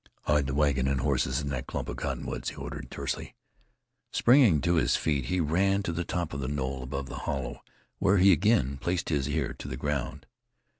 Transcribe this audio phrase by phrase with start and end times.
[0.23, 3.35] "Hide the wagon and horses in the clump of cottonwoods," he ordered, tersely.
[4.11, 7.61] Springing to his feet, he ran to the top of the knoll above the hollow,
[7.99, 10.25] where he again placed his ear to the ground.